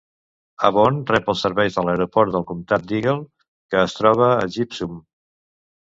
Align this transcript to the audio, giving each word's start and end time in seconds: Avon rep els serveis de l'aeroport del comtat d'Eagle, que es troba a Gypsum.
Avon 0.69 0.95
rep 1.11 1.27
els 1.33 1.43
serveis 1.45 1.77
de 1.79 1.83
l'aeroport 1.87 2.35
del 2.37 2.47
comtat 2.53 2.89
d'Eagle, 2.93 3.17
que 3.75 3.83
es 3.85 3.95
troba 4.01 4.31
a 4.39 4.53
Gypsum. 4.57 4.97